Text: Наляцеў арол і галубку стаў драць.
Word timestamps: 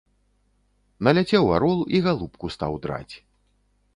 Наляцеў 1.07 1.45
арол 1.57 1.79
і 1.97 2.01
галубку 2.07 2.45
стаў 2.57 2.73
драць. 2.87 3.15